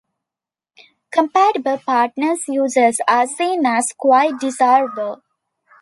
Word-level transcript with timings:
Compatible 1.11 1.77
Partners' 1.77 2.45
users 2.47 2.99
are 3.07 3.27
seen 3.27 3.67
as 3.67 3.93
quite 3.95 4.39
desirable. 4.39 5.21